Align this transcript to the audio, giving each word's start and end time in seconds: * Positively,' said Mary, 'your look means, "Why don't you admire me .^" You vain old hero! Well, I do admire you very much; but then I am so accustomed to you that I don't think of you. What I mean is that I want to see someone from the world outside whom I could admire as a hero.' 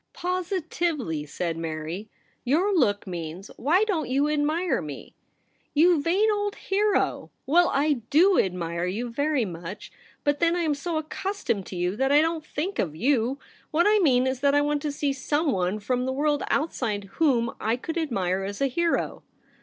* 0.07 0.13
Positively,' 0.13 1.27
said 1.27 1.57
Mary, 1.57 2.09
'your 2.43 2.75
look 2.75 3.05
means, 3.05 3.51
"Why 3.55 3.83
don't 3.83 4.09
you 4.09 4.27
admire 4.29 4.81
me 4.81 5.13
.^" 4.81 5.13
You 5.75 6.01
vain 6.01 6.27
old 6.33 6.55
hero! 6.55 7.29
Well, 7.45 7.69
I 7.71 8.01
do 8.09 8.39
admire 8.39 8.87
you 8.87 9.11
very 9.11 9.45
much; 9.45 9.91
but 10.23 10.39
then 10.39 10.55
I 10.55 10.61
am 10.61 10.73
so 10.73 10.97
accustomed 10.97 11.67
to 11.67 11.75
you 11.75 11.95
that 11.97 12.11
I 12.11 12.19
don't 12.19 12.43
think 12.43 12.79
of 12.79 12.95
you. 12.95 13.37
What 13.69 13.85
I 13.87 13.99
mean 13.99 14.25
is 14.25 14.39
that 14.39 14.55
I 14.55 14.59
want 14.61 14.81
to 14.81 14.91
see 14.91 15.13
someone 15.13 15.77
from 15.79 16.07
the 16.07 16.13
world 16.13 16.41
outside 16.49 17.03
whom 17.21 17.51
I 17.61 17.75
could 17.75 17.99
admire 17.99 18.43
as 18.43 18.59
a 18.59 18.65
hero.' 18.65 19.21